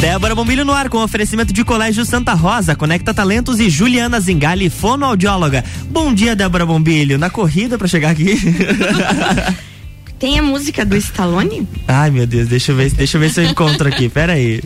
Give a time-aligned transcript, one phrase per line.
[0.00, 4.70] Débora Bombilho no ar com oferecimento de Colégio Santa Rosa, Conecta Talentos e Juliana Zingali,
[4.70, 5.64] fonoaudióloga.
[5.90, 7.18] Bom dia, Débora Bombilho.
[7.18, 8.36] Na corrida para chegar aqui.
[10.16, 11.66] Tem a música do Stallone?
[11.86, 14.08] Ai, meu Deus, deixa eu ver, deixa eu ver se eu encontro aqui.
[14.08, 14.62] Pera aí.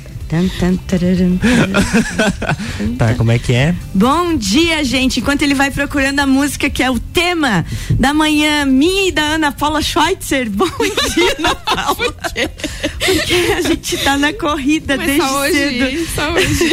[2.97, 3.75] tá, como é que é?
[3.95, 5.21] Bom dia, gente.
[5.21, 9.23] Enquanto ele vai procurando a música que é o tema da manhã, minha e da
[9.23, 10.49] Ana Paula Schweitzer.
[10.49, 10.65] Bom
[11.15, 12.13] dia, Ana Paula.
[12.13, 16.09] Porque, porque a gente tá na corrida Mas desde só hoje, cedo.
[16.15, 16.73] Só hoje.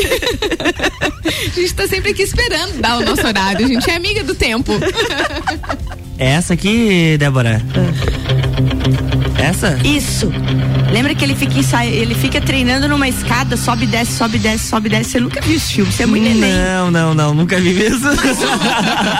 [1.57, 3.66] a gente tá sempre aqui esperando dar o nosso horário.
[3.66, 4.71] A gente é amiga do tempo.
[6.18, 7.62] É essa aqui, Débora?
[9.39, 9.79] Essa?
[9.84, 10.31] Isso.
[10.91, 14.89] Lembra que ele fica ensaio, ele fica treinando numa escada, sobe, desce, sobe, desce, sobe,
[14.89, 15.12] desce.
[15.12, 16.53] Você nunca viu esse filme, você é muito neném.
[16.53, 18.09] Não, não, não, nunca vi mesmo.
[18.09, 18.39] Mas,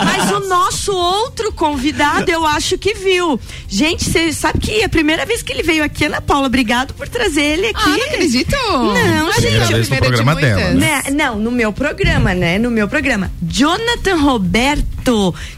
[0.04, 3.40] mas o nosso outro convidado, eu acho que viu.
[3.68, 6.92] Gente, você sabe que é a primeira vez que ele veio aqui, Ana Paula, obrigado
[6.94, 7.82] por trazer ele aqui.
[7.84, 8.56] Ah, não acredito.
[8.70, 9.40] Não, gente.
[9.40, 10.74] Primeira vez no programa de dela.
[10.74, 11.02] Né?
[11.12, 12.58] Não, no meu programa, né?
[12.58, 13.30] No meu programa.
[13.42, 14.84] Jonathan Roberto,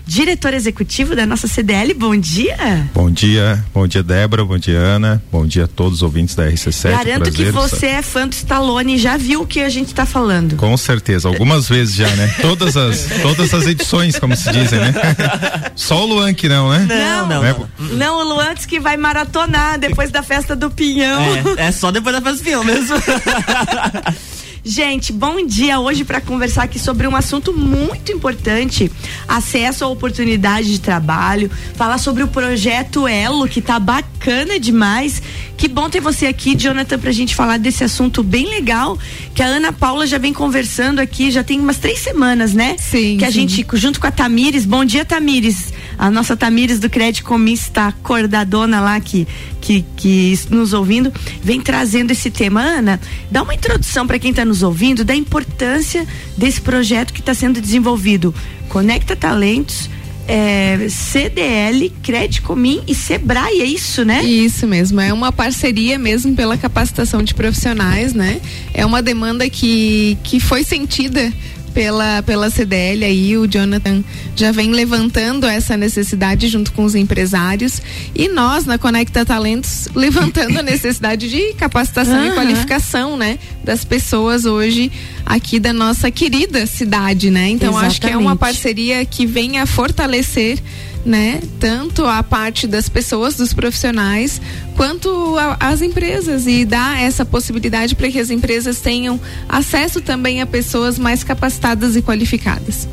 [0.06, 2.88] diretor executivo da nossa CDL, bom dia.
[2.94, 6.48] Bom dia, bom dia, Débora, bom dia, Ana, bom dia a todos os ouvintes da
[6.48, 6.90] RC7.
[6.90, 9.88] Garanto Prazer, que você é fã do Stallone e já viu o que a gente
[9.88, 10.56] está falando.
[10.56, 12.34] Com certeza, algumas vezes já, né?
[12.40, 14.94] Todas as, todas as edições, como se dizem, né?
[15.74, 16.86] Só o Luan que não, né?
[16.88, 17.42] Não, não.
[17.42, 21.20] Não, não o Luan que vai maratonar depois da festa do Pinhão.
[21.56, 22.96] É, é só depois da festa do Pinhão mesmo.
[24.64, 28.90] Gente, bom dia hoje para conversar aqui sobre um assunto muito importante:
[29.26, 35.20] acesso à oportunidade de trabalho, falar sobre o projeto Elo, que tá bacana demais.
[35.56, 38.96] Que bom ter você aqui, Jonathan, pra gente falar desse assunto bem legal,
[39.34, 42.76] que a Ana Paula já vem conversando aqui, já tem umas três semanas, né?
[42.78, 43.16] Sim.
[43.18, 43.48] Que a sim.
[43.48, 45.72] gente, junto com a Tamires, bom dia, Tamires.
[46.02, 49.24] A nossa Tamires do Crédito Comis está acordadona lá que,
[49.60, 52.60] que, que nos ouvindo, vem trazendo esse tema.
[52.60, 53.00] Ana,
[53.30, 56.04] dá uma introdução para quem está nos ouvindo da importância
[56.36, 58.34] desse projeto que está sendo desenvolvido.
[58.68, 59.88] Conecta Talentos.
[60.26, 64.22] É, CDL, Crédito Comim e Sebrae, é isso, né?
[64.24, 68.40] Isso mesmo, é uma parceria mesmo pela capacitação de profissionais, né?
[68.72, 71.32] É uma demanda que, que foi sentida
[71.72, 74.02] pela, pela CDL aí, o Jonathan
[74.36, 77.82] já vem levantando essa necessidade junto com os empresários
[78.14, 82.28] e nós na Conecta Talentos levantando a necessidade de capacitação uhum.
[82.28, 84.90] e qualificação, né, das pessoas hoje
[85.24, 87.48] aqui da nossa querida cidade, né?
[87.48, 87.90] Então Exatamente.
[87.90, 90.58] acho que é uma parceria que vem a fortalecer
[91.04, 91.40] né?
[91.58, 94.40] Tanto a parte das pessoas, dos profissionais,
[94.76, 100.40] quanto a, as empresas e dar essa possibilidade para que as empresas tenham acesso também
[100.40, 102.88] a pessoas mais capacitadas e qualificadas.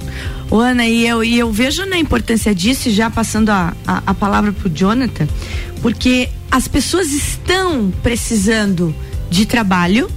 [0.49, 4.13] Ô, Ana, e eu, e eu vejo na importância disso, já passando a, a, a
[4.13, 5.27] palavra para o Jonathan,
[5.81, 8.95] porque as pessoas estão precisando
[9.29, 10.09] de trabalho,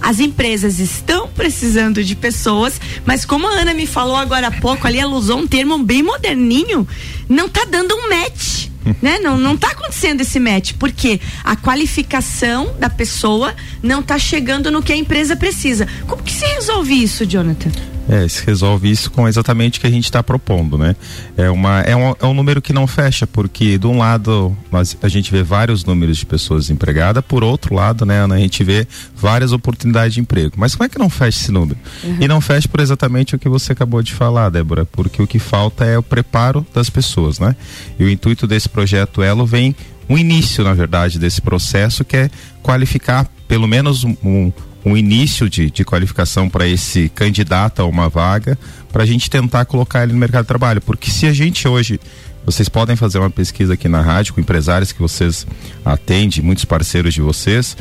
[0.00, 4.86] as empresas estão precisando de pessoas, mas como a Ana me falou agora há pouco,
[4.86, 6.86] ali ela usou um termo bem moderninho,
[7.28, 8.66] não tá dando um match.
[9.02, 9.18] né?
[9.18, 14.82] Não, não tá acontecendo esse match, porque a qualificação da pessoa não tá chegando no
[14.82, 15.88] que a empresa precisa.
[16.06, 17.70] Como que se resolve isso, Jonathan?
[18.08, 20.94] É, se resolve isso com exatamente o que a gente está propondo, né?
[21.36, 24.96] É, uma, é, um, é um número que não fecha, porque de um lado nós,
[25.02, 28.86] a gente vê vários números de pessoas desempregadas, por outro lado, né, a gente vê
[29.14, 30.54] várias oportunidades de emprego.
[30.56, 31.78] Mas como é que não fecha esse número?
[32.04, 32.18] Uhum.
[32.20, 35.38] E não fecha por exatamente o que você acabou de falar, Débora, porque o que
[35.38, 37.56] falta é o preparo das pessoas, né?
[37.98, 39.74] E o intuito desse projeto Elo vem
[40.08, 42.30] um início, na verdade, desse processo que é
[42.62, 44.52] qualificar pelo menos um, um
[44.94, 48.58] início de, de qualificação para esse candidato a uma vaga,
[48.92, 50.82] para a gente tentar colocar ele no mercado de trabalho.
[50.82, 51.98] Porque se a gente hoje
[52.44, 55.44] vocês podem fazer uma pesquisa aqui na rádio com empresários que vocês
[55.84, 57.76] atendem, muitos parceiros de vocês.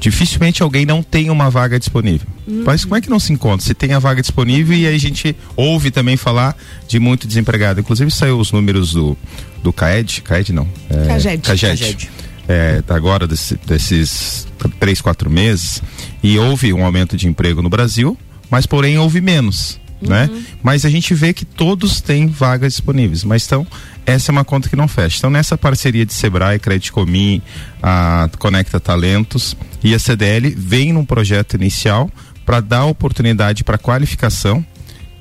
[0.00, 2.26] Dificilmente alguém não tem uma vaga disponível.
[2.46, 2.62] Uhum.
[2.64, 3.64] Mas como é que não se encontra?
[3.64, 6.56] Se tem a vaga disponível e aí a gente ouve também falar
[6.88, 7.80] de muito desempregado.
[7.80, 9.16] Inclusive saiu os números do,
[9.62, 10.68] do CAED, CAED não.
[10.90, 11.42] É, CAGED.
[11.42, 11.78] CAGED.
[11.78, 12.10] CAGED
[12.48, 14.46] é, agora desse, desses
[14.80, 15.82] três, quatro meses,
[16.22, 18.16] e houve um aumento de emprego no Brasil,
[18.50, 19.78] mas porém houve menos.
[20.00, 20.28] Né?
[20.30, 20.34] Uhum.
[20.34, 20.44] Né?
[20.62, 23.66] Mas a gente vê que todos têm vagas disponíveis, mas então
[24.06, 25.18] essa é uma conta que não fecha.
[25.18, 27.42] Então nessa parceria de Sebrae, Crédito Comim,
[27.82, 32.10] a Conecta Talentos e a CDL vem num projeto inicial
[32.46, 34.64] para dar oportunidade para qualificação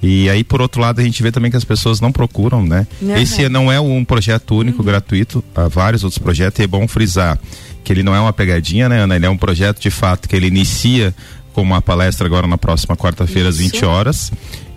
[0.02, 2.86] e aí, por outro lado, a gente vê também que as pessoas não procuram, né?
[3.02, 3.18] Uhum.
[3.18, 4.86] Esse não é um projeto único, uhum.
[4.86, 7.40] gratuito, há vários outros projetos, e é bom frisar
[7.84, 9.16] que ele não é uma pegadinha, né, Ana?
[9.16, 11.16] Ele é um projeto de fato que ele inicia
[11.54, 14.32] com uma palestra agora na próxima quarta-feira, às 20 horas.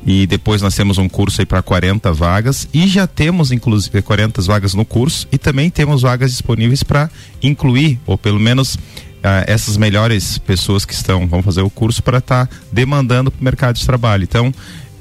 [0.07, 4.41] E depois nós temos um curso aí para 40 vagas e já temos inclusive 40
[4.43, 7.11] vagas no curso e também temos vagas disponíveis para
[7.43, 8.79] incluir ou pelo menos
[9.23, 13.41] ah, essas melhores pessoas que estão, vão fazer o curso para estar tá demandando para
[13.41, 14.25] o mercado de trabalho.
[14.25, 14.55] Então,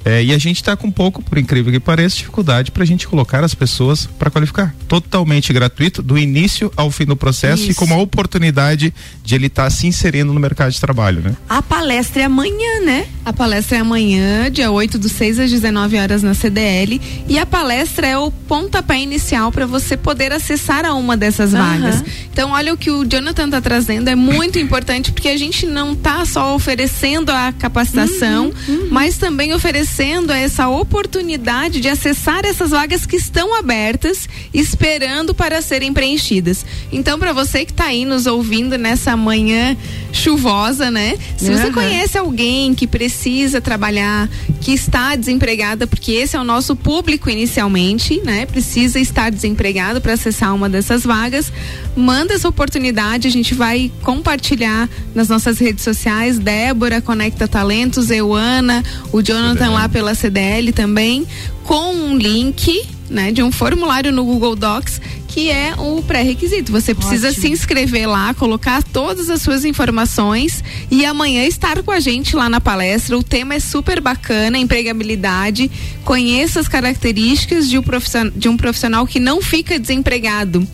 [0.10, 2.86] é, e a gente está com um pouco, por incrível que pareça, dificuldade para a
[2.86, 4.74] gente colocar as pessoas para qualificar.
[4.88, 7.72] Totalmente gratuito, do início ao fim do processo Isso.
[7.74, 8.92] e com uma oportunidade
[9.24, 11.38] de ele estar tá se inserindo no mercado de trabalho, né?
[11.48, 13.06] A palestra é amanhã, né?
[13.24, 17.00] A palestra é amanhã, dia 8 do 6 às 19 horas na CDL.
[17.28, 21.60] E a palestra é o pontapé inicial para você poder acessar a uma dessas uhum.
[21.60, 22.04] vagas.
[22.34, 25.94] Então, olha o que o Jonathan está trazendo, é muito importante, porque a gente não
[25.94, 28.88] está só oferecendo a capacitação, uhum, uhum.
[28.90, 35.62] mas também oferecendo oferecendo essa oportunidade de acessar essas vagas que estão abertas, esperando para
[35.62, 36.66] serem preenchidas.
[36.90, 39.76] Então, para você que está aí nos ouvindo nessa manhã
[40.14, 41.18] chuvosa, né?
[41.38, 44.30] Se você conhece alguém que precisa trabalhar,
[44.62, 48.46] que está desempregada, porque esse é o nosso público inicialmente, né?
[48.46, 51.52] Precisa estar desempregado para acessar uma dessas vagas,
[51.96, 58.84] manda essa oportunidade, a gente vai compartilhar nas nossas redes sociais, Débora Conecta Talentos, Euana,
[59.12, 61.26] o Jonathan lá pela CDL também,
[61.64, 65.00] com um link né, de um formulário no Google Docs
[65.30, 66.72] que é o pré-requisito.
[66.72, 67.42] Você precisa Ótimo.
[67.44, 72.50] se inscrever lá, colocar todas as suas informações e amanhã estar com a gente lá
[72.50, 73.18] na palestra.
[73.18, 75.72] O tema é super bacana, empregabilidade.
[76.04, 80.68] Conheça as características de um profissional, de um profissional que não fica desempregado.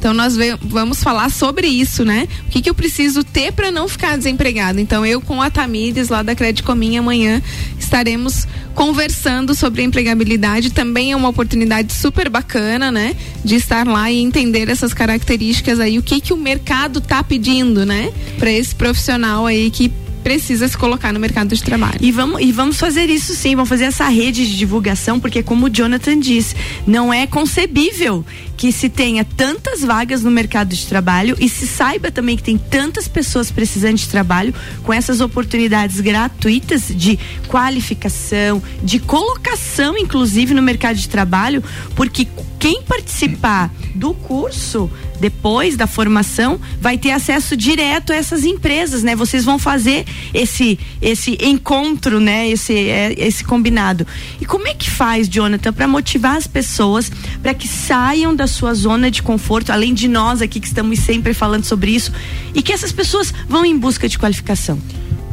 [0.00, 2.26] Então nós vamos falar sobre isso, né?
[2.46, 4.80] O que, que eu preciso ter para não ficar desempregado?
[4.80, 7.42] Então eu com a Tamires lá da Credicomim amanhã
[7.78, 10.70] estaremos conversando sobre empregabilidade.
[10.70, 13.14] Também é uma oportunidade super bacana, né?
[13.44, 17.84] De estar lá e entender essas características aí, o que que o mercado tá pedindo,
[17.84, 18.10] né?
[18.38, 19.92] Para esse profissional aí que
[20.22, 21.98] precisa se colocar no mercado de trabalho.
[22.00, 25.66] E vamos, e vamos fazer isso sim, vamos fazer essa rede de divulgação, porque como
[25.66, 26.54] o Jonathan disse,
[26.86, 28.24] não é concebível
[28.60, 32.58] que se tenha tantas vagas no mercado de trabalho e se saiba também que tem
[32.58, 37.18] tantas pessoas precisando de trabalho com essas oportunidades gratuitas de
[37.48, 41.64] qualificação, de colocação, inclusive, no mercado de trabalho,
[41.96, 42.28] porque
[42.58, 49.14] quem participar do curso depois da formação vai ter acesso direto a essas empresas, né?
[49.14, 52.48] Vocês vão fazer esse esse encontro, né?
[52.48, 54.06] Esse é, esse combinado.
[54.40, 58.74] E como é que faz, Jonathan, para motivar as pessoas para que saiam da sua
[58.74, 62.12] zona de conforto, além de nós aqui que estamos sempre falando sobre isso,
[62.54, 64.78] e que essas pessoas vão em busca de qualificação?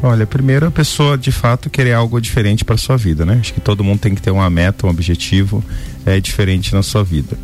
[0.02, 3.38] Olha, primeiro a pessoa de fato querer algo diferente para sua vida, né?
[3.40, 5.64] Acho que todo mundo tem que ter uma meta, um objetivo
[6.06, 7.38] é diferente na sua vida.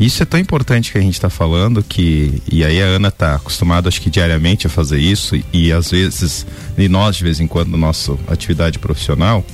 [0.00, 3.34] Isso é tão importante que a gente está falando que e aí a Ana está
[3.34, 6.46] acostumada acho que diariamente a fazer isso e, e às vezes
[6.76, 9.44] e nós de vez em quando na nossa atividade profissional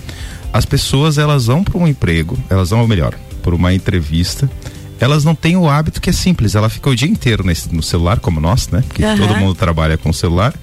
[0.53, 4.51] as pessoas elas vão para um emprego elas vão ou melhor por uma entrevista
[5.01, 6.55] elas não têm o hábito que é simples.
[6.55, 8.83] Ela fica o dia inteiro nesse, no celular como nós né?
[8.87, 9.17] Porque uhum.
[9.17, 10.55] todo mundo trabalha com celular.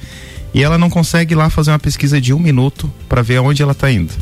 [0.53, 3.61] E ela não consegue ir lá fazer uma pesquisa de um minuto para ver aonde
[3.61, 4.13] ela está indo.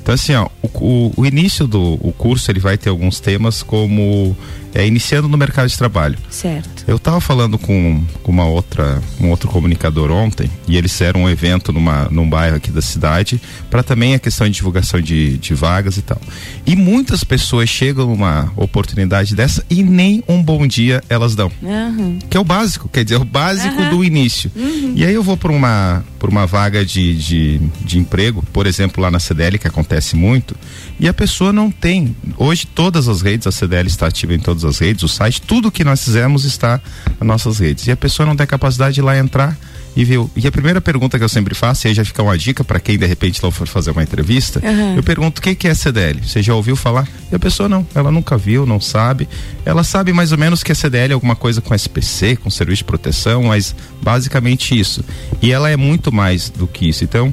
[0.00, 3.62] Então assim ó o, o, o início do o curso ele vai ter alguns temas
[3.62, 4.36] como
[4.76, 6.18] é, iniciando no mercado de trabalho.
[6.28, 6.84] Certo.
[6.86, 11.30] Eu estava falando com, com uma outra, um outro comunicador ontem e eles fizeram um
[11.30, 13.40] evento numa, num bairro aqui da cidade
[13.70, 16.20] para também a questão de divulgação de, de vagas e tal.
[16.66, 21.50] E muitas pessoas chegam numa oportunidade dessa e nem um bom dia elas dão.
[21.62, 22.18] Uhum.
[22.28, 23.90] Que é o básico, quer dizer, o básico uhum.
[23.90, 24.52] do início.
[24.54, 24.92] Uhum.
[24.94, 29.10] E aí eu vou por uma, uma vaga de, de, de emprego, por exemplo, lá
[29.10, 30.54] na CDL, que acontece muito,
[30.98, 32.16] e a pessoa não tem.
[32.36, 35.70] Hoje todas as redes, a CDL está ativa em todas as redes, o site, tudo
[35.70, 36.80] que nós fizemos está
[37.20, 37.86] nas nossas redes.
[37.86, 39.56] E a pessoa não tem capacidade de ir lá entrar
[39.96, 40.20] e ver.
[40.36, 42.78] E a primeira pergunta que eu sempre faço, e aí já fica uma dica para
[42.78, 44.96] quem de repente for fazer uma entrevista, uhum.
[44.96, 46.20] eu pergunto o que, que é CDL?
[46.22, 47.08] Você já ouviu falar?
[47.32, 49.26] E a pessoa não, ela nunca viu, não sabe.
[49.64, 52.78] Ela sabe mais ou menos que a CDL é alguma coisa com SPC, com serviço
[52.78, 55.02] de proteção, mas basicamente isso.
[55.40, 57.02] E ela é muito mais do que isso.
[57.02, 57.32] Então,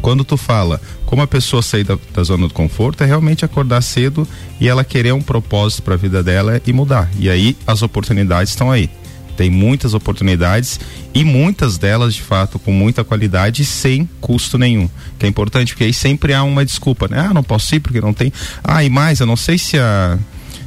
[0.00, 3.82] quando tu fala como a pessoa sair da, da, zona do conforto é realmente acordar
[3.82, 4.26] cedo
[4.60, 7.10] e ela querer um propósito para a vida dela e mudar.
[7.18, 8.88] E aí as oportunidades estão aí.
[9.36, 10.78] Tem muitas oportunidades
[11.14, 14.88] e muitas delas, de fato, com muita qualidade sem custo nenhum.
[15.18, 17.20] Que é importante, porque aí sempre há uma desculpa, né?
[17.20, 18.32] Ah, não posso ir porque não tem.
[18.62, 20.18] Ah, e mais, eu não sei se a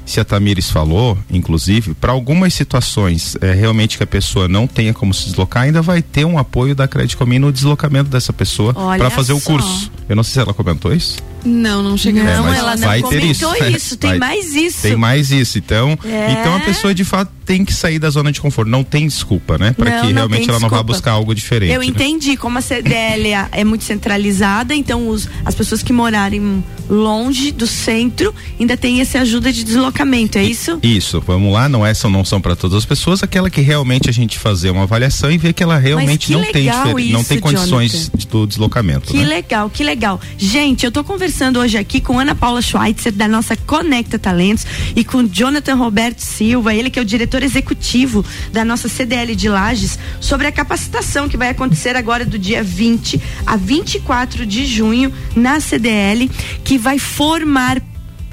[0.05, 4.93] se a Tamires falou, inclusive, para algumas situações é, realmente que a pessoa não tenha
[4.93, 8.73] como se deslocar, ainda vai ter um apoio da Credit Comim no deslocamento dessa pessoa
[8.73, 9.39] para fazer só.
[9.39, 9.91] o curso.
[10.09, 11.17] Eu não sei se ela comentou isso.
[11.45, 12.23] Não, não chega.
[12.23, 13.93] Não, mas ela não ter comentou isso, isso.
[13.95, 13.97] né?
[13.99, 14.81] Tem Vai- mais isso.
[14.81, 15.57] Tem mais isso.
[15.57, 16.31] Então, É.
[16.39, 18.69] então a pessoa de fato tem que sair da zona de conforto.
[18.69, 19.73] Não tem desculpa, né?
[19.73, 20.83] Para que realmente ela não vá desculpa.
[20.83, 21.73] buscar algo diferente.
[21.73, 21.85] Eu né?
[21.87, 27.51] entendi como a CDL é- é muito centralizada, então os, as pessoas que morarem longe
[27.51, 30.79] do centro ainda tem essa ajuda de deslocamento, é isso?
[30.81, 34.09] Isso, vamos lá, não é, são, não são para todas as pessoas, aquela que realmente
[34.09, 36.99] a gente fazer uma avaliação e ver que ela realmente que não tem difer- não
[36.99, 38.27] isso, tem condições Jonathan.
[38.29, 39.11] do deslocamento.
[39.11, 39.25] Que né?
[39.25, 40.02] legal, que legal.
[40.37, 45.01] Gente, eu tô conversando hoje aqui com Ana Paula Schweitzer, da nossa Conecta Talentos, e
[45.01, 49.97] com Jonathan Roberto Silva, ele que é o diretor executivo da nossa CDL de Lages,
[50.19, 55.61] sobre a capacitação que vai acontecer agora do dia 20 a 24 de junho na
[55.61, 56.29] CDL,
[56.65, 57.81] que vai formar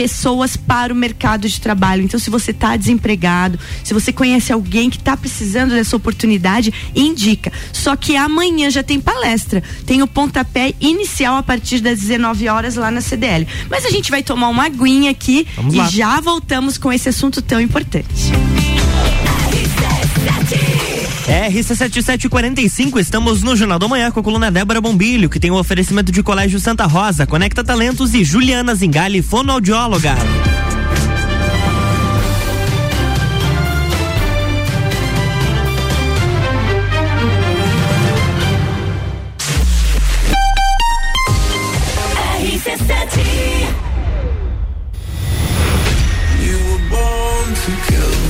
[0.00, 2.02] pessoas para o mercado de trabalho.
[2.02, 7.52] Então, se você está desempregado, se você conhece alguém que está precisando dessa oportunidade, indica.
[7.70, 9.62] Só que amanhã já tem palestra.
[9.84, 13.46] Tem o pontapé inicial a partir das 19 horas lá na CDL.
[13.68, 15.90] Mas a gente vai tomar uma aguinha aqui Vamos e lá.
[15.90, 18.32] já voltamos com esse assunto tão importante.
[21.30, 26.10] RC7745, estamos no Jornal da Manhã com a coluna Débora Bombilho, que tem o oferecimento
[26.10, 30.16] de Colégio Santa Rosa, Conecta Talentos e Juliana Zingali, fonoaudióloga.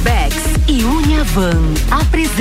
[0.04, 0.36] Bex
[0.68, 2.19] e Uniavan apresentam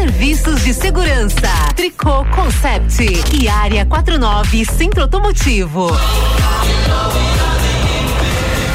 [0.00, 3.04] Serviços de Segurança, Tricô Concept
[3.38, 5.88] e Área 49 Centro Automotivo.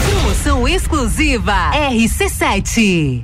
[0.08, 3.24] Promoção exclusiva RC7.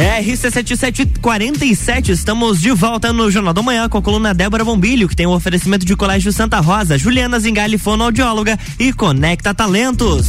[0.00, 5.26] RC7747, estamos de volta no Jornal da Manhã com a coluna Débora Bombilho, que tem
[5.26, 10.26] o oferecimento de Colégio Santa Rosa, Juliana Zingali, fonoaudióloga e Conecta Talentos.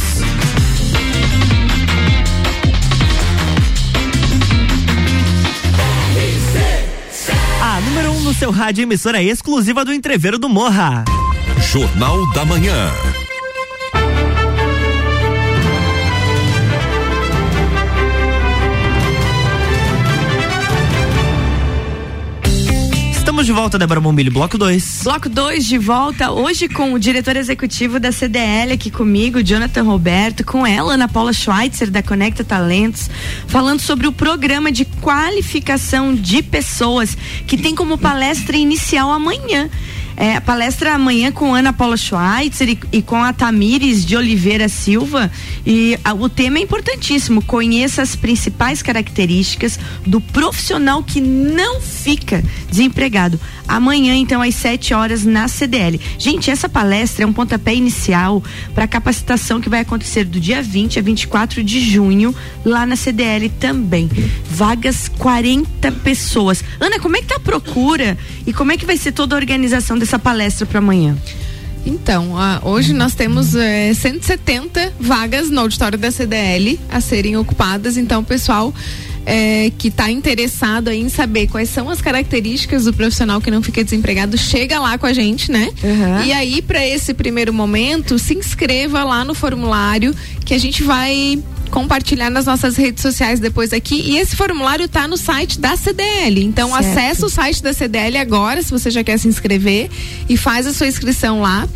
[7.62, 11.04] A número 1 um no seu rádio emissora exclusiva do Entreveiro do Morra.
[11.70, 12.90] Jornal da Manhã.
[23.42, 25.00] Estamos de volta, Débora Bombilho, bloco 2.
[25.02, 30.44] Bloco 2 de volta, hoje com o diretor executivo da CDL aqui comigo, Jonathan Roberto,
[30.44, 33.10] com ela, Ana Paula Schweitzer, da Conecta Talentos,
[33.48, 39.68] falando sobre o programa de qualificação de pessoas que tem como palestra inicial amanhã.
[40.22, 44.68] É, a palestra amanhã com Ana Paula Schweitzer e, e com a Tamires de Oliveira
[44.68, 45.28] Silva.
[45.66, 47.42] E a- o tema é importantíssimo.
[47.42, 53.40] Conheça as principais características do profissional que não fica desempregado.
[53.66, 55.98] Amanhã, então, às 7 horas, na CDL.
[56.18, 58.42] Gente, essa palestra é um pontapé inicial
[58.76, 62.32] para a capacitação que vai acontecer do dia 20 a 24 de junho,
[62.64, 64.08] lá na CDL também.
[64.48, 66.62] Vagas 40 pessoas.
[66.78, 69.38] Ana, como é que tá a procura e como é que vai ser toda a
[69.38, 71.16] organização dessa palestra para amanhã?
[71.84, 78.20] Então, hoje nós temos eh, 170 vagas no auditório da CDL a serem ocupadas, então
[78.20, 78.72] o pessoal
[79.24, 83.82] é, que está interessado em saber quais são as características do profissional que não fica
[83.82, 85.70] desempregado, chega lá com a gente, né?
[85.82, 86.24] Uhum.
[86.24, 90.14] E aí, para esse primeiro momento, se inscreva lá no formulário
[90.44, 91.38] que a gente vai
[91.72, 93.96] compartilhar nas nossas redes sociais depois aqui.
[94.00, 96.44] E esse formulário está no site da CDL.
[96.44, 96.86] Então Certo.
[96.86, 99.90] acessa o site da CDL agora, se você já quer se inscrever,
[100.28, 101.66] e faz a sua inscrição lá.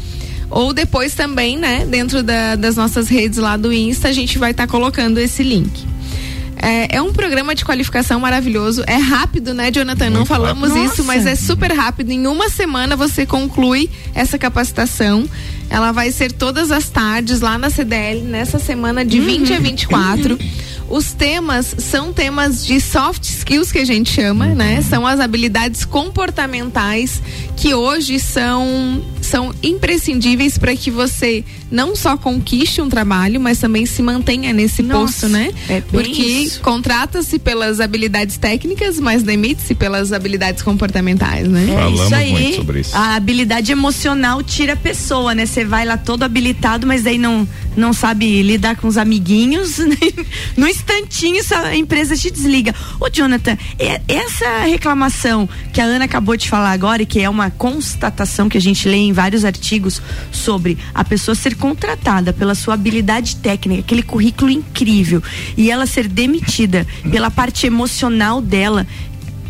[0.49, 4.53] Ou depois também, né, dentro da- das nossas redes lá do Insta, a gente vai
[4.53, 5.85] estar colocando esse link.
[6.59, 8.83] É, é um programa de qualificação maravilhoso.
[8.87, 10.09] É rápido, né, Jonathan?
[10.09, 10.87] Não falamos rápido.
[10.93, 12.11] isso, mas é super rápido.
[12.13, 15.29] Em uma semana você conclui essa capacitação.
[15.69, 20.39] Ela vai ser todas as tardes lá na CDL, nessa semana de 20 a 24.
[20.89, 24.81] Os temas são temas de soft skills que a gente chama, né?
[24.83, 27.21] São as habilidades comportamentais
[27.57, 33.85] que hoje são são imprescindíveis para que você não só conquiste um trabalho, mas também
[33.85, 35.53] se mantenha nesse Nossa, posto, né?
[35.69, 41.67] é Porque contrata-se pelas habilidades técnicas, mas demite-se pelas habilidades comportamentais, né?
[41.69, 42.31] É Falamos isso aí.
[42.31, 42.97] muito sobre isso.
[42.97, 45.45] A habilidade emocional tira a pessoa, né?
[45.57, 49.79] Você vai lá todo habilitado, mas daí não, não sabe lidar com os amiguinhos.
[49.81, 49.97] né?
[50.55, 52.75] no instantinho essa empresa te desliga.
[53.01, 53.57] Ô, Jonathan,
[54.07, 58.59] essa reclamação que a Ana acabou de falar agora e que é uma constatação que
[58.59, 63.81] a gente lê em vários artigos sobre a pessoa ser contratada pela sua habilidade técnica,
[63.81, 65.23] aquele currículo incrível,
[65.57, 68.87] e ela ser demitida pela parte emocional dela,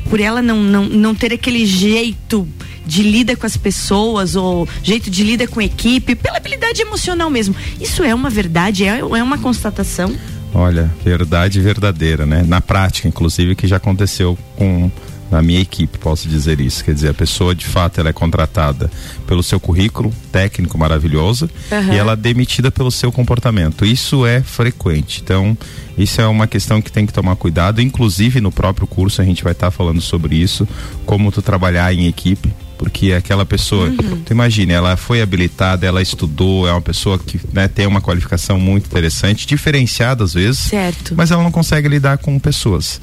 [0.08, 2.46] por ela não, não, não ter aquele jeito
[2.86, 7.28] de lida com as pessoas ou jeito de lida com a equipe, pela habilidade emocional
[7.28, 7.54] mesmo.
[7.80, 10.14] Isso é uma verdade, é, é uma constatação.
[10.54, 12.44] Olha, verdade verdadeira, né?
[12.46, 14.90] Na prática, inclusive, que já aconteceu com
[15.30, 16.84] na minha equipe, posso dizer isso.
[16.84, 18.90] Quer dizer, a pessoa de fato ela é contratada
[19.26, 21.94] pelo seu currículo técnico maravilhoso Aham.
[21.94, 23.84] e ela é demitida pelo seu comportamento.
[23.84, 25.20] Isso é frequente.
[25.22, 25.56] Então,
[25.98, 27.80] isso é uma questão que tem que tomar cuidado.
[27.80, 30.66] Inclusive, no próprio curso a gente vai estar falando sobre isso,
[31.04, 32.52] como tu trabalhar em equipe.
[32.78, 34.22] Porque aquela pessoa, Uhum.
[34.24, 38.58] tu imagina, ela foi habilitada, ela estudou, é uma pessoa que né, tem uma qualificação
[38.58, 41.14] muito interessante, diferenciada às vezes Certo.
[41.16, 43.00] mas ela não consegue lidar com pessoas.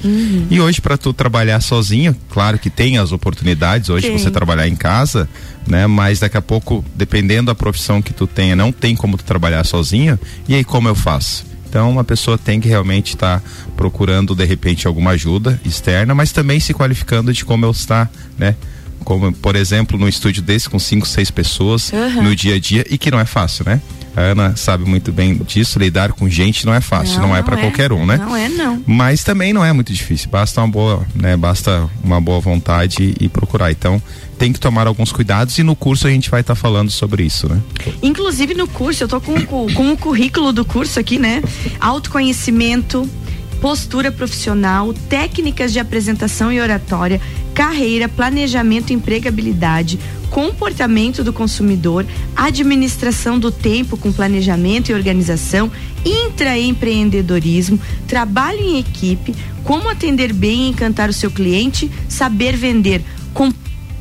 [0.50, 4.18] E hoje para tu trabalhar sozinho, claro que tem as oportunidades hoje Tem.
[4.18, 5.28] você trabalhar em casa,
[5.66, 5.86] né?
[5.86, 9.64] Mas daqui a pouco, dependendo da profissão que tu tenha, não tem como tu trabalhar
[9.64, 10.18] sozinho.
[10.48, 11.44] E aí como eu faço?
[11.68, 13.42] Então uma pessoa tem que realmente estar
[13.76, 18.54] procurando de repente alguma ajuda externa, mas também se qualificando de como eu estar, né?
[19.04, 22.22] Como, por exemplo, num estúdio desse com cinco, seis pessoas Aham.
[22.22, 23.80] no dia a dia e que não é fácil, né?
[24.16, 27.56] A Ana sabe muito bem disso, lidar com gente não é fácil, não, é para
[27.56, 28.16] qualquer um, né?
[28.16, 28.80] Não é, não.
[28.86, 31.36] Mas também não é muito difícil, basta uma boa, né?
[31.36, 33.72] Basta uma boa vontade e procurar.
[33.72, 34.00] Então,
[34.38, 37.48] tem que tomar alguns cuidados e no curso a gente vai estar falando sobre isso,
[37.48, 37.60] né?
[38.02, 41.42] Inclusive no curso, eu tô com, com o currículo do curso aqui, né?
[41.80, 43.10] Autoconhecimento,
[43.60, 47.20] postura profissional, técnicas de apresentação e oratória,
[47.54, 49.98] carreira, planejamento empregabilidade,
[50.30, 55.70] comportamento do consumidor, administração do tempo com planejamento e organização,
[56.04, 63.02] intraempreendedorismo, trabalho em equipe, como atender bem e encantar o seu cliente, saber vender.
[63.32, 63.52] Com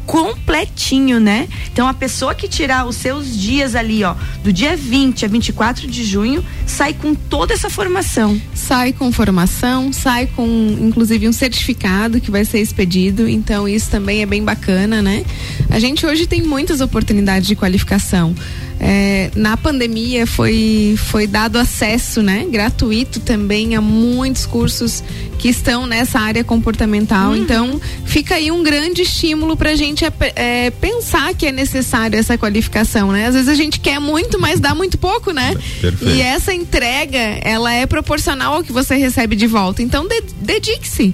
[0.05, 1.47] completinho, né?
[1.71, 5.87] Então a pessoa que tirar os seus dias ali, ó, do dia 20 a 24
[5.87, 8.39] de junho, sai com toda essa formação.
[8.53, 10.45] Sai com formação, sai com
[10.81, 15.25] inclusive um certificado que vai ser expedido, então isso também é bem bacana, né?
[15.69, 18.35] A gente hoje tem muitas oportunidades de qualificação.
[18.79, 25.03] É, na pandemia foi, foi dado acesso, né, gratuito também a muitos cursos
[25.39, 27.36] que estão nessa área comportamental.
[27.36, 30.03] Então, fica aí um grande estímulo para a gente
[30.36, 33.27] é, pensar que é necessário essa qualificação, né?
[33.27, 35.53] Às vezes a gente quer muito, mas dá muito pouco, né?
[35.81, 36.05] Perfeito.
[36.15, 39.81] E essa entrega, ela é proporcional ao que você recebe de volta.
[39.81, 41.13] Então, de- dedique-se.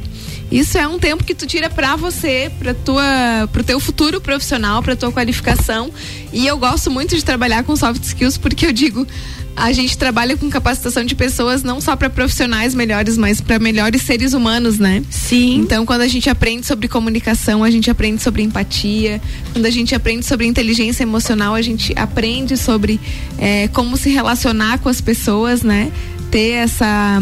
[0.52, 4.82] Isso é um tempo que tu tira pra você, para tua, pro teu futuro profissional,
[4.82, 5.92] pra tua qualificação.
[6.34, 9.06] E eu gosto muito de trabalhar com soft skills porque eu digo,
[9.56, 14.02] a gente trabalha com capacitação de pessoas não só para profissionais melhores, mas para melhores
[14.02, 15.04] seres humanos, né?
[15.10, 15.58] Sim.
[15.58, 19.22] Então, quando a gente aprende sobre comunicação, a gente aprende sobre empatia.
[19.52, 23.00] Quando a gente aprende sobre inteligência emocional, a gente aprende sobre
[23.38, 25.92] eh, como se relacionar com as pessoas, né?
[26.32, 27.22] Ter essa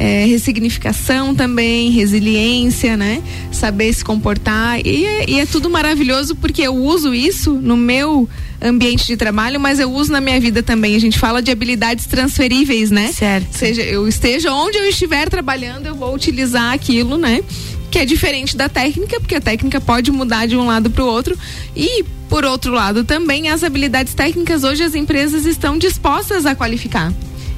[0.00, 3.22] eh, ressignificação também, resiliência, né?
[3.52, 4.80] Saber se comportar.
[4.84, 8.26] E é, e é tudo maravilhoso porque eu uso isso no meu
[8.62, 10.96] ambiente de trabalho, mas eu uso na minha vida também.
[10.96, 13.12] A gente fala de habilidades transferíveis, né?
[13.12, 13.52] Certo.
[13.52, 17.42] seja eu esteja onde eu estiver trabalhando, eu vou utilizar aquilo, né?
[17.90, 21.06] Que é diferente da técnica, porque a técnica pode mudar de um lado para o
[21.06, 21.36] outro.
[21.76, 27.12] E, por outro lado, também as habilidades técnicas hoje as empresas estão dispostas a qualificar.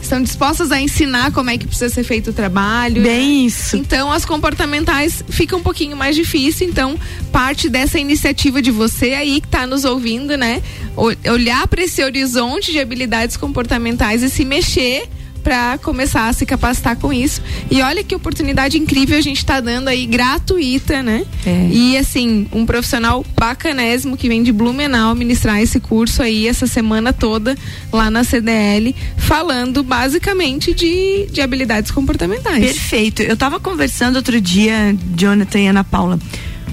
[0.05, 3.03] Estão dispostas a ensinar como é que precisa ser feito o trabalho.
[3.03, 3.77] Bem isso.
[3.77, 6.99] Então as comportamentais fica um pouquinho mais difícil, então
[7.31, 10.63] parte dessa iniciativa de você aí que está nos ouvindo, né?
[10.97, 15.09] Olhar para esse horizonte de habilidades comportamentais e se mexer
[15.43, 17.43] para começar a se capacitar com isso.
[17.71, 21.25] E olha que oportunidade incrível a gente está dando aí, gratuita, né?
[21.45, 21.69] É.
[21.71, 27.13] E assim, um profissional bacanésimo que vem de Blumenau ministrar esse curso aí essa semana
[27.13, 27.57] toda
[27.93, 32.65] lá na CDL, falando basicamente de, de habilidades comportamentais.
[32.65, 33.23] Perfeito.
[33.23, 36.19] Eu estava conversando outro dia, Jonathan e Ana Paula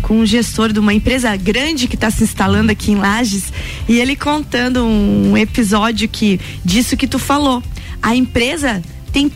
[0.02, 3.52] com um gestor de uma empresa grande que está se instalando aqui em Lages
[3.88, 7.62] e ele contando um episódio que disso que tu falou
[8.02, 8.82] a empresa
[9.12, 9.32] tem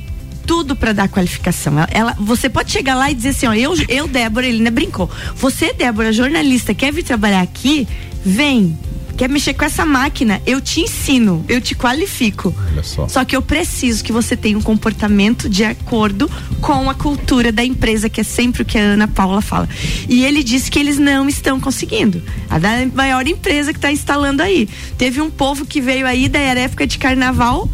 [0.45, 1.73] tudo para dar qualificação.
[1.77, 4.71] Ela, ela, você pode chegar lá e dizer assim, ó, eu, eu Débora, ele não
[4.71, 5.09] brincou.
[5.35, 7.87] Você, Débora, jornalista, quer vir trabalhar aqui?
[8.25, 8.77] Vem,
[9.17, 12.53] quer mexer com essa máquina, eu te ensino, eu te qualifico.
[12.71, 13.07] Olha só.
[13.07, 16.29] Só que eu preciso que você tenha um comportamento de acordo
[16.61, 19.67] com a cultura da empresa, que é sempre o que a Ana Paula fala.
[20.07, 22.21] E ele disse que eles não estão conseguindo.
[22.49, 24.67] A da maior empresa que está instalando aí.
[24.97, 27.69] Teve um povo que veio aí da época de carnaval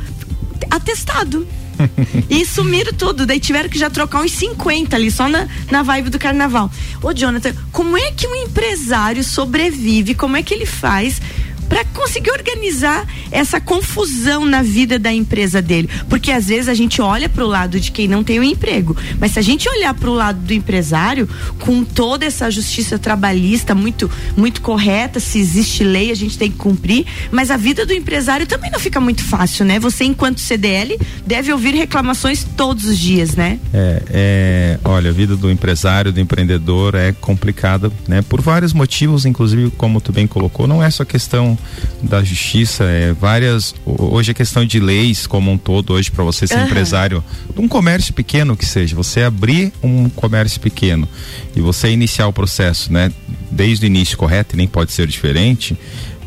[0.70, 1.48] atestado.
[2.30, 3.26] e sumiram tudo.
[3.26, 6.70] Daí tiveram que já trocar uns 50 ali, só na, na vibe do carnaval.
[7.02, 10.14] Ô, Jonathan, como é que um empresário sobrevive?
[10.14, 11.22] Como é que ele faz
[11.70, 15.88] para conseguir organizar essa confusão na vida da empresa dele.
[16.10, 18.98] Porque às vezes a gente olha para o lado de quem não tem um emprego,
[19.20, 21.30] mas se a gente olhar para o lado do empresário,
[21.60, 26.58] com toda essa justiça trabalhista muito muito correta, se existe lei, a gente tem que
[26.58, 29.80] cumprir, mas a vida do empresário também não fica muito fácil, né?
[29.80, 33.60] Você enquanto CDL deve ouvir reclamações todos os dias, né?
[33.72, 38.24] É, é olha, a vida do empresário, do empreendedor é complicada, né?
[38.24, 41.59] Por vários motivos, inclusive como tu bem colocou, não é só questão
[42.02, 43.76] da justiça, é, várias.
[43.86, 46.65] Hoje é questão de leis como um todo, hoje, para você ser uhum.
[46.65, 51.08] empresário de um comércio pequeno que seja, você abrir um comércio pequeno
[51.56, 53.12] e você iniciar o processo, né?
[53.52, 55.78] Desde o início correto, e nem pode ser diferente,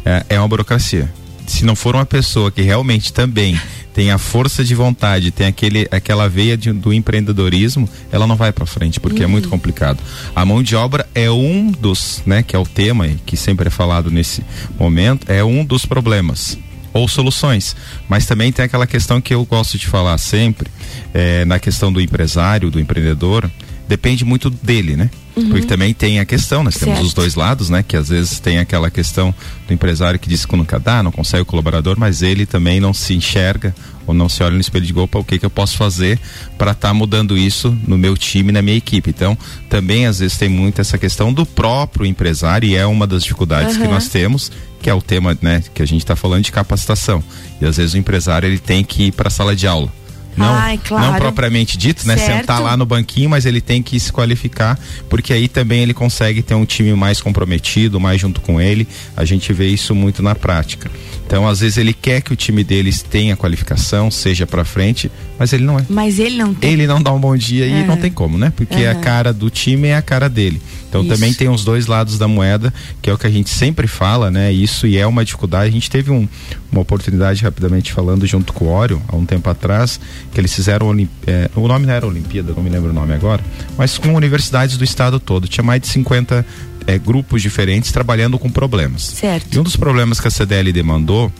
[0.04, 1.12] é, é uma burocracia.
[1.46, 3.60] Se não for uma pessoa que realmente também
[3.94, 8.52] tem a força de vontade, tem aquele, aquela veia de, do empreendedorismo, ela não vai
[8.52, 9.24] para frente, porque uhum.
[9.24, 9.50] é muito uhum.
[9.50, 10.02] complicado.
[10.34, 13.70] A mão de obra é um dos, né, que é o tema que sempre é
[13.70, 14.42] falado nesse
[14.78, 16.58] momento, é um dos problemas
[16.92, 17.74] ou soluções.
[18.08, 20.70] Mas também tem aquela questão que eu gosto de falar sempre,
[21.12, 23.50] é, na questão do empresário, do empreendedor,
[23.88, 25.10] depende muito dele, né?
[25.34, 25.48] Uhum.
[25.48, 27.82] Porque também tem a questão, nós temos os dois lados, né?
[27.82, 29.34] Que às vezes tem aquela questão
[29.66, 32.92] do empresário que diz que nunca dá, não consegue o colaborador, mas ele também não
[32.92, 33.74] se enxerga
[34.06, 36.18] ou não se olha no espelho de opa, o que que eu posso fazer
[36.58, 39.10] para estar tá mudando isso no meu time, na minha equipe.
[39.10, 43.22] Então, também às vezes tem muito essa questão do próprio empresário e é uma das
[43.22, 43.82] dificuldades uhum.
[43.82, 44.50] que nós temos,
[44.82, 47.22] que é o tema, né, que a gente está falando de capacitação.
[47.60, 49.90] E às vezes o empresário ele tem que ir para a sala de aula
[50.36, 51.12] não, Ai, claro.
[51.12, 52.16] não propriamente dito, né?
[52.16, 52.40] Certo.
[52.40, 56.42] Sentar lá no banquinho, mas ele tem que se qualificar, porque aí também ele consegue
[56.42, 58.86] ter um time mais comprometido, mais junto com ele.
[59.16, 60.90] A gente vê isso muito na prática.
[61.26, 65.52] Então, às vezes ele quer que o time deles tenha qualificação, seja para frente, mas
[65.52, 65.84] ele não é.
[65.88, 66.72] Mas ele não tem.
[66.72, 68.52] Ele não dá um bom dia e não tem como, né?
[68.54, 68.90] Porque uhum.
[68.90, 70.60] a cara do time é a cara dele.
[70.92, 71.08] Então Isso.
[71.14, 74.30] também tem os dois lados da moeda, que é o que a gente sempre fala,
[74.30, 74.52] né?
[74.52, 75.70] Isso e é uma dificuldade.
[75.70, 76.28] A gente teve um,
[76.70, 79.98] uma oportunidade, rapidamente falando, junto com o Ório, há um tempo atrás,
[80.34, 80.94] que eles fizeram,
[81.26, 83.42] é, o nome não era Olimpíada, não me lembro o nome agora,
[83.78, 85.48] mas com universidades do estado todo.
[85.48, 86.44] Tinha mais de 50
[86.86, 89.02] é, grupos diferentes trabalhando com problemas.
[89.02, 89.54] Certo.
[89.54, 91.32] E um dos problemas que a CDL demandou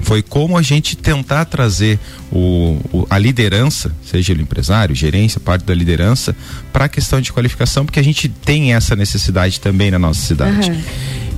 [0.00, 1.98] foi como a gente tentar trazer
[2.30, 6.36] o, o, a liderança, seja o empresário, gerência, parte da liderança,
[6.72, 10.70] para a questão de qualificação, porque a gente tem essa necessidade também na nossa cidade.
[10.70, 10.82] Uhum.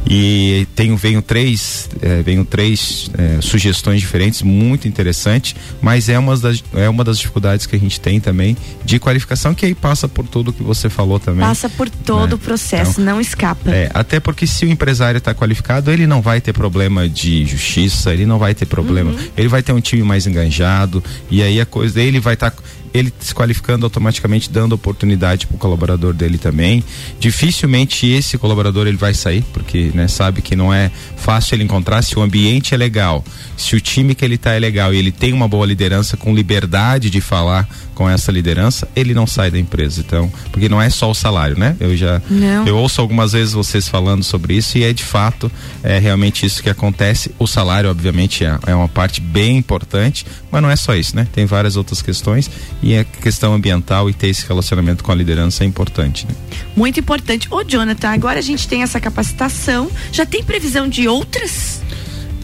[0.06, 6.36] E tenho, venho três, é, venho três é, sugestões diferentes, muito interessante, mas é uma,
[6.36, 10.08] das, é uma das dificuldades que a gente tem também de qualificação, que aí passa
[10.08, 11.40] por tudo que você falou também.
[11.40, 12.34] Passa por todo né?
[12.34, 13.70] o processo, então, não escapa.
[13.70, 18.12] É, até porque se o empresário está qualificado, ele não vai ter problema de justiça,
[18.12, 19.28] ele não vai ter problema, uhum.
[19.36, 22.50] ele vai ter um time mais enganjado, e aí a coisa dele vai estar.
[22.50, 22.62] Tá
[22.98, 26.82] ele se qualificando automaticamente dando oportunidade para o colaborador dele também.
[27.18, 32.02] Dificilmente esse colaborador ele vai sair, porque né, sabe que não é fácil ele encontrar
[32.02, 33.24] se o ambiente é legal,
[33.56, 36.34] se o time que ele está é legal e ele tem uma boa liderança com
[36.34, 40.00] liberdade de falar com essa liderança, ele não sai da empresa.
[40.06, 41.74] Então, porque não é só o salário, né?
[41.80, 42.64] Eu já não.
[42.64, 45.50] eu ouço algumas vezes vocês falando sobre isso e é de fato
[45.82, 47.32] é realmente isso que acontece.
[47.40, 51.26] O salário, obviamente, é, é uma parte bem importante, mas não é só isso, né?
[51.32, 52.48] Tem várias outras questões
[52.80, 56.24] e a questão ambiental e ter esse relacionamento com a liderança é importante.
[56.24, 56.36] Né?
[56.76, 57.48] Muito importante.
[57.50, 61.82] Ô, Jonathan, agora a gente tem essa capacitação, já tem previsão de outras?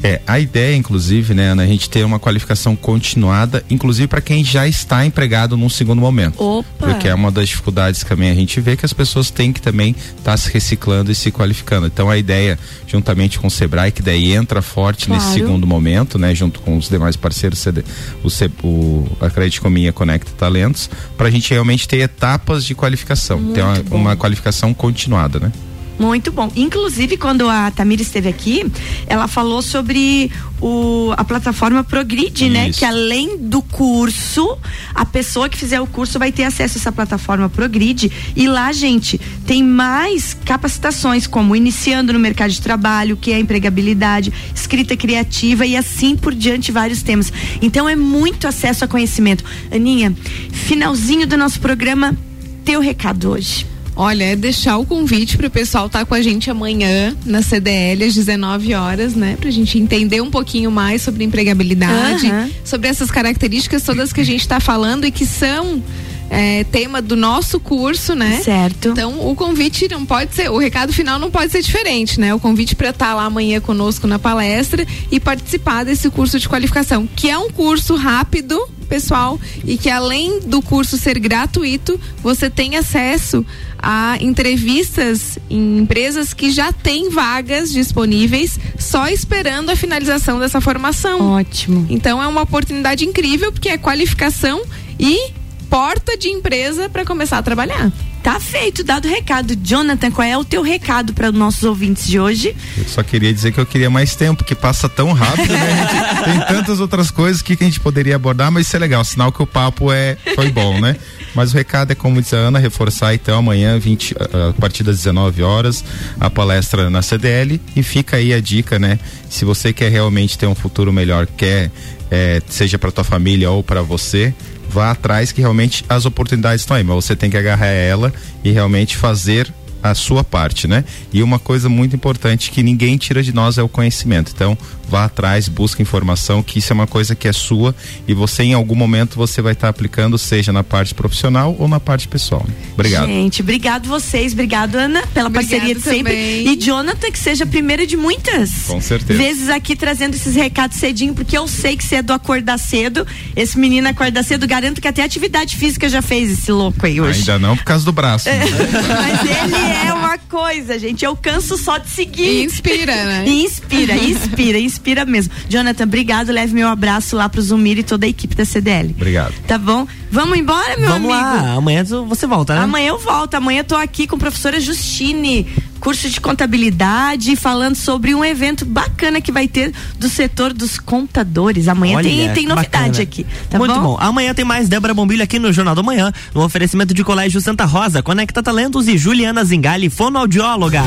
[0.07, 4.45] É, a ideia, inclusive, né, Ana, a gente ter uma qualificação continuada, inclusive para quem
[4.45, 6.39] já está empregado num segundo momento.
[6.45, 6.69] Opa!
[6.79, 9.63] Porque é uma das dificuldades que também a gente vê que as pessoas têm que
[9.63, 11.87] também estar tá se reciclando e se qualificando.
[11.87, 15.23] Então a ideia, juntamente com o Sebrae, que daí entra forte Claro.
[15.23, 17.83] nesse segundo momento, né, junto com os demais parceiros, CD,
[18.23, 22.75] o, C, o a Credit Cominha Conecta Talentos, para a gente realmente ter etapas de
[22.75, 25.51] qualificação, ter uma, uma qualificação continuada, né?
[25.99, 26.51] Muito bom.
[26.57, 28.67] Inclusive, quando a Tamira esteve aqui,
[29.07, 30.31] ela falou sobre
[30.61, 32.69] o, a plataforma Progride, né?
[32.69, 32.81] Isso.
[32.81, 34.59] Que além do curso,
[34.95, 38.11] a pessoa que fizer o curso vai ter acesso a essa plataforma Progride.
[38.35, 44.33] E lá, gente, tem mais capacitações, como iniciando no mercado de trabalho, que é empregabilidade,
[44.55, 47.33] escrita criativa e assim por diante, vários temas.
[47.63, 49.45] Então é muito acesso a conhecimento.
[49.71, 50.15] Aninha,
[50.51, 52.17] finalzinho do nosso programa,
[52.65, 53.74] teu recado hoje.
[53.97, 58.05] Olha, é deixar o convite para o pessoal estar com a gente amanhã na CDL
[58.05, 59.37] às 19 horas, né?
[59.41, 62.51] Pra gente entender um pouquinho mais sobre empregabilidade, Aham.
[62.65, 65.83] sobre essas características todas que a gente está falando e que são
[66.31, 68.41] é, tema do nosso curso, né?
[68.43, 68.89] Certo.
[68.89, 72.35] Então, o convite não pode ser, o recado final não pode ser diferente, né?
[72.35, 77.09] O convite para estar lá amanhã conosco na palestra e participar desse curso de qualificação,
[77.15, 78.61] que é um curso rápido,
[78.95, 83.45] pessoal, e que além do curso ser gratuito, você tem acesso
[83.77, 91.33] a entrevistas em empresas que já têm vagas disponíveis, só esperando a finalização dessa formação.
[91.33, 91.85] Ótimo.
[91.91, 94.63] Então é uma oportunidade incrível porque é qualificação
[94.99, 95.33] e
[95.69, 97.91] porta de empresa para começar a trabalhar.
[98.25, 99.55] Tá feito, dado o recado.
[99.55, 102.57] Jonathan, qual é o teu recado para os nossos ouvintes de hoje?
[102.75, 105.89] Eu só queria dizer que eu queria mais tempo, que passa tão rápido, né?
[105.93, 109.31] Gente tem tantas outras coisas que, a gente poderia abordar, mas isso é legal, sinal
[109.31, 110.97] que o papo é foi bom, né?
[111.35, 114.97] Mas o recado é, como disse a Ana, reforçar então amanhã, 20, a partir das
[114.97, 115.85] 19 horas,
[116.19, 118.99] a palestra na CDL e fica aí a dica, né?
[119.29, 121.71] Se você quer realmente ter um futuro melhor, quer,
[122.11, 124.33] eh, seja para tua família ou para você,
[124.75, 128.51] vá atrás que realmente as oportunidades estão aí, mas você tem que agarrar ela e
[128.51, 129.49] realmente fazer
[129.81, 130.83] a sua parte, né?
[131.13, 134.33] E uma coisa muito importante que ninguém tira de nós é o conhecimento.
[134.35, 134.59] Então,
[134.95, 137.75] vá atrás, busque informação, que isso é uma coisa que é sua
[138.07, 141.81] e você em algum momento você vai estar aplicando, seja na parte profissional ou na
[141.81, 142.47] parte pessoal.
[142.75, 143.07] Obrigado.
[143.07, 146.47] Gente, obrigado vocês, obrigado Ana pela Obrigado parceria de sempre também.
[146.47, 148.69] e Jonathan que seja a primeira de muitas.
[148.69, 149.19] Com certeza.
[149.21, 153.05] Vezes aqui trazendo esses recados cedinho, porque eu sei que você é do acordar cedo.
[153.35, 157.19] Esse menino acorda cedo, garanto que até atividade física já fez esse louco aí hoje.
[157.19, 158.29] Ainda não por causa do braço.
[158.29, 158.39] né?
[158.47, 161.05] Mas ele é uma coisa, gente.
[161.05, 162.43] Eu canso só de seguir.
[162.43, 163.25] E inspira, né?
[163.27, 165.33] E inspira, inspira, inspira mesmo.
[165.49, 166.31] Jonathan, obrigado.
[166.31, 168.91] Leve meu abraço lá pro Zumir e toda a equipe da CDL.
[168.97, 169.33] Obrigado.
[169.47, 169.87] Tá bom?
[170.11, 171.43] Vamos embora, meu Vamos amigo?
[171.43, 172.61] lá, amanhã você volta, né?
[172.61, 173.35] Amanhã eu volto.
[173.35, 175.47] Amanhã eu tô aqui com a professora Justine,
[175.81, 181.67] curso de contabilidade, falando sobre um evento bacana que vai ter do setor dos contadores.
[181.67, 183.03] Amanhã Olha, tem, tem novidade bacana.
[183.03, 183.27] aqui.
[183.51, 183.81] Tá Muito bom?
[183.83, 183.97] bom?
[183.99, 187.65] Amanhã tem mais Débora Bombilho aqui no Jornal do Manhã, no oferecimento de Colégio Santa
[187.65, 190.83] Rosa, Conecta Talentos e Juliana Zingali, fonoaudióloga.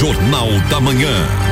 [0.00, 1.49] Jornal da Manhã.